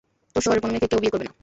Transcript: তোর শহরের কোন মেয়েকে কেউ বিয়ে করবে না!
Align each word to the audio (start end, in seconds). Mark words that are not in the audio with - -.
তোর 0.33 0.43
শহরের 0.45 0.61
কোন 0.61 0.69
মেয়েকে 0.73 0.89
কেউ 0.91 0.99
বিয়ে 1.01 1.13
করবে 1.13 1.25
না! 1.27 1.33